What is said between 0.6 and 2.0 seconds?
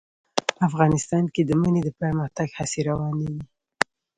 افغانستان کې د منی د